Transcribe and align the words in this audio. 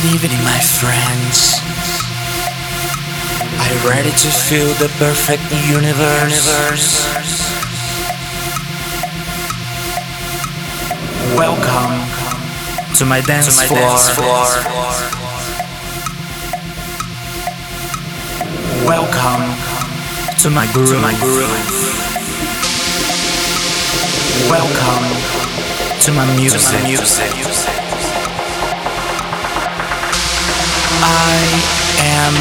Good 0.00 0.14
evening, 0.14 0.38
my 0.44 0.60
friends. 0.60 1.58
You 3.66 3.90
ready 3.90 4.10
to 4.10 4.28
feel 4.30 4.68
the 4.74 4.86
perfect 4.96 5.42
universe? 5.66 6.38
Welcome 11.34 11.98
to 12.94 13.04
my 13.06 13.20
dance, 13.22 13.60
floor. 13.66 13.98
Welcome 18.86 19.50
to 20.38 20.50
my 20.50 20.70
groove. 20.72 20.90
To 20.90 20.98
my 21.00 21.14
groove. 21.18 21.50
Welcome 24.48 25.06
to 26.02 26.12
my 26.12 26.36
music. 26.36 26.60
To 26.60 26.72
my 26.72 26.82
music. 26.86 27.77
I 31.00 31.38
am 32.02 32.34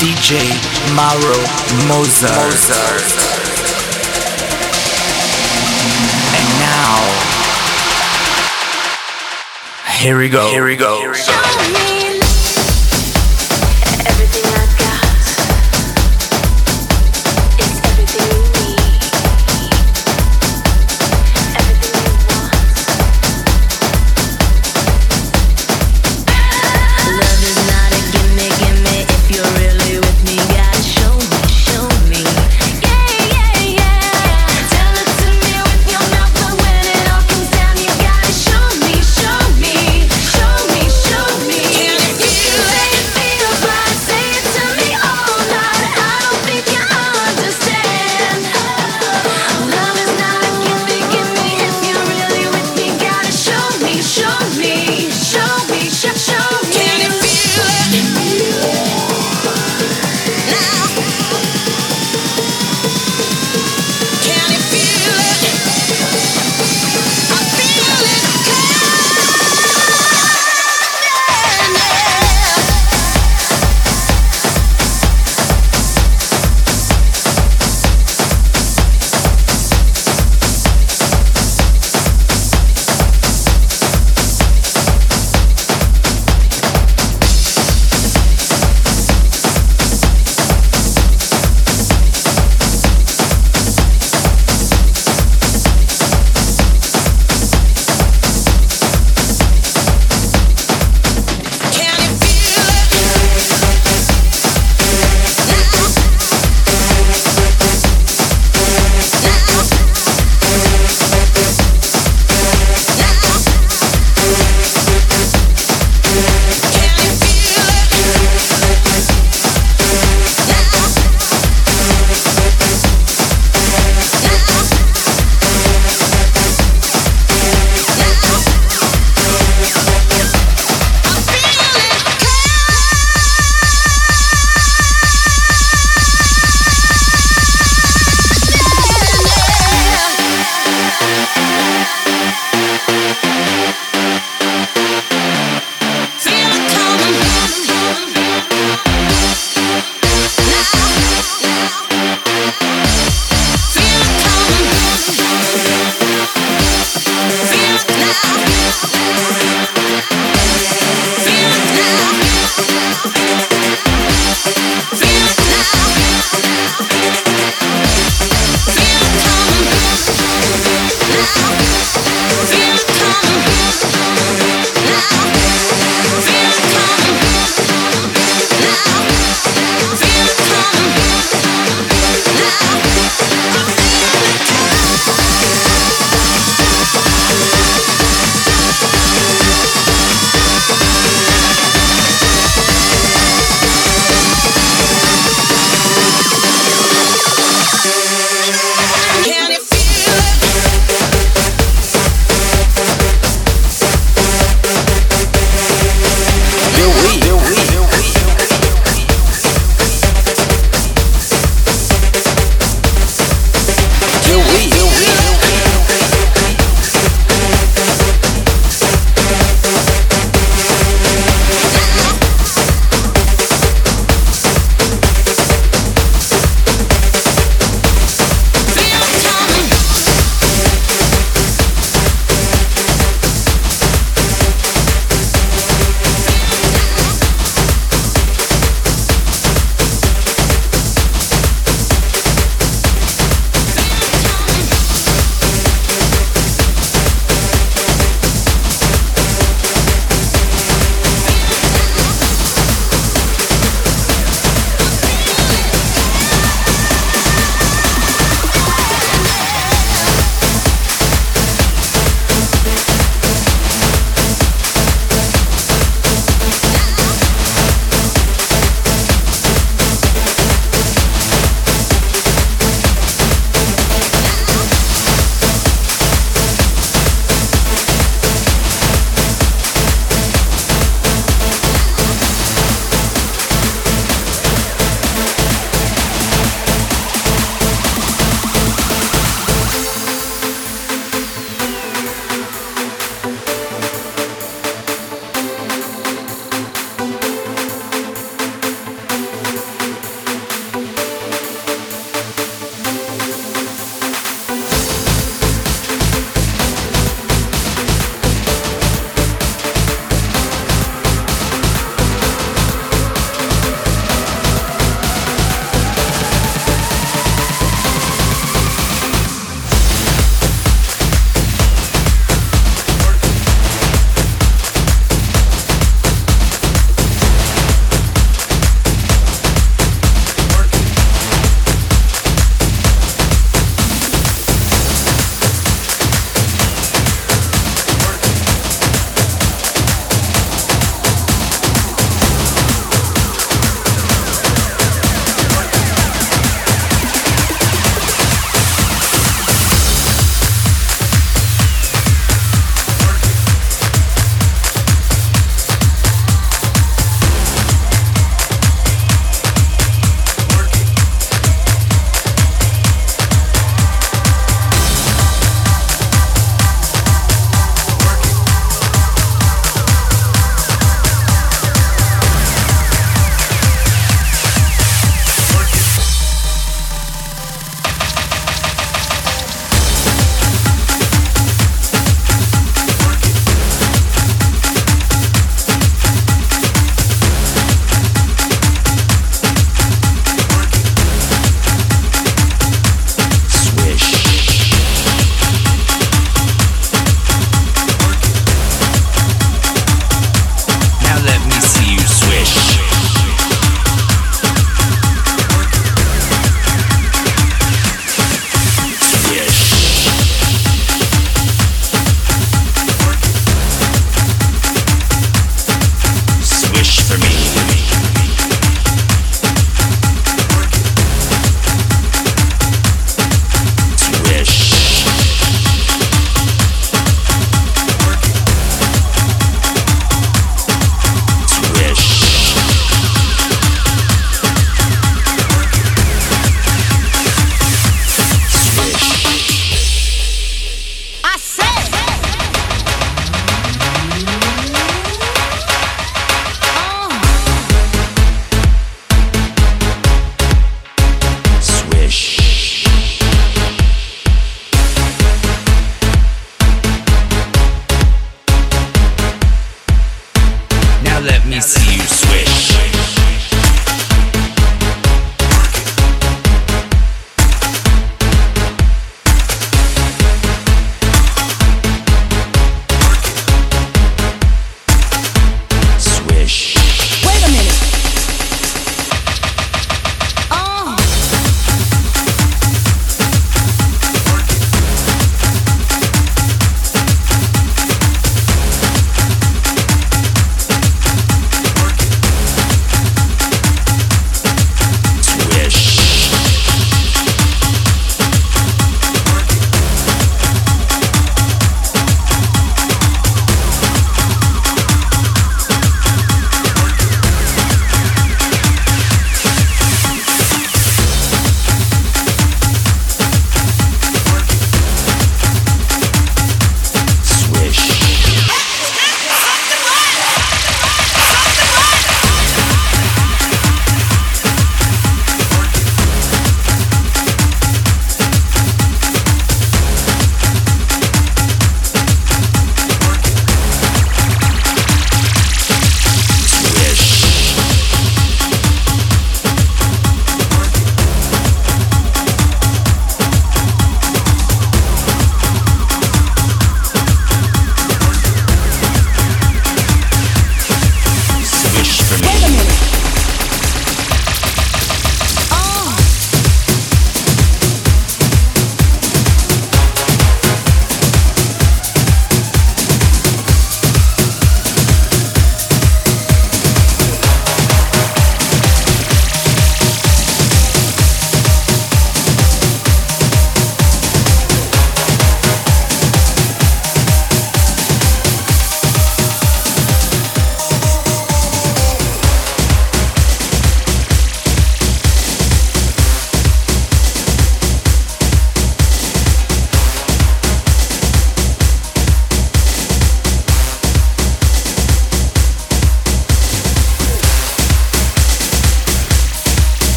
DJ 0.00 0.48
Mauro 0.94 1.38
Mozart. 1.86 2.52
Mozart. 2.52 3.02
And 6.34 6.48
now, 6.58 6.96
here 10.00 10.18
we 10.18 10.28
go. 10.28 10.48
Here 10.48 10.64
we 10.64 10.76
go. 10.76 11.12
Show 11.12 11.32
me 11.32 11.48
everything 11.54 12.07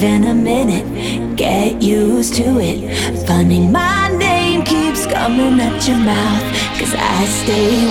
than 0.00 0.24
a 0.24 0.34
minute. 0.34 1.36
Get 1.36 1.82
used 1.82 2.34
to 2.36 2.58
it. 2.58 3.26
Funny, 3.26 3.68
my 3.68 4.08
name 4.16 4.62
keeps 4.64 5.04
coming 5.04 5.60
at 5.60 5.86
your 5.86 5.98
mouth. 5.98 6.42
Cause 6.78 6.94
I 6.96 7.24
stay 7.26 7.89